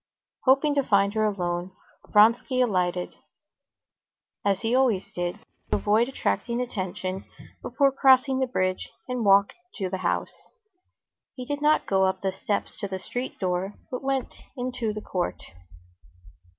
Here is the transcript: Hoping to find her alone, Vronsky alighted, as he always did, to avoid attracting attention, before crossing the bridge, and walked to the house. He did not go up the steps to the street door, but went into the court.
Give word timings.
Hoping 0.45 0.73
to 0.73 0.83
find 0.83 1.13
her 1.13 1.25
alone, 1.25 1.73
Vronsky 2.11 2.59
alighted, 2.59 3.13
as 4.43 4.63
he 4.63 4.73
always 4.73 5.13
did, 5.13 5.35
to 5.69 5.77
avoid 5.77 6.09
attracting 6.09 6.59
attention, 6.59 7.25
before 7.61 7.91
crossing 7.91 8.39
the 8.39 8.47
bridge, 8.47 8.89
and 9.07 9.23
walked 9.23 9.53
to 9.75 9.91
the 9.91 9.97
house. 9.99 10.33
He 11.35 11.45
did 11.45 11.61
not 11.61 11.85
go 11.85 12.05
up 12.07 12.21
the 12.23 12.31
steps 12.31 12.79
to 12.79 12.87
the 12.87 12.97
street 12.97 13.37
door, 13.37 13.75
but 13.91 14.01
went 14.01 14.33
into 14.57 14.91
the 14.91 15.01
court. 15.01 15.39